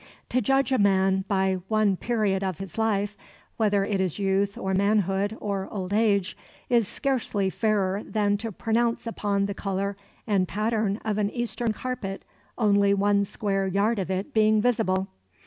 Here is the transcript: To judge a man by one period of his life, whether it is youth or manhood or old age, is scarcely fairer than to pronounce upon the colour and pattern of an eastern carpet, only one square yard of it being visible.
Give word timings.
To 0.29 0.41
judge 0.41 0.71
a 0.71 0.79
man 0.79 1.25
by 1.27 1.59
one 1.67 1.95
period 1.95 2.43
of 2.43 2.57
his 2.57 2.79
life, 2.79 3.15
whether 3.57 3.85
it 3.85 4.01
is 4.01 4.17
youth 4.17 4.57
or 4.57 4.73
manhood 4.73 5.37
or 5.39 5.71
old 5.71 5.93
age, 5.93 6.35
is 6.69 6.87
scarcely 6.87 7.51
fairer 7.51 8.01
than 8.03 8.35
to 8.37 8.51
pronounce 8.51 9.05
upon 9.05 9.45
the 9.45 9.53
colour 9.53 9.95
and 10.25 10.47
pattern 10.47 10.97
of 11.05 11.19
an 11.19 11.29
eastern 11.29 11.71
carpet, 11.71 12.25
only 12.57 12.95
one 12.95 13.25
square 13.25 13.67
yard 13.67 13.99
of 13.99 14.09
it 14.09 14.33
being 14.33 14.59
visible. 14.59 15.07